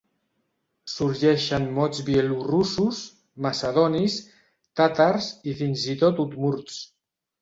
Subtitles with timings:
[0.93, 3.01] Sorgeixen mots bielorussos,
[3.47, 4.17] macedònics,
[4.81, 6.81] tàtars i fins i tot udmurts.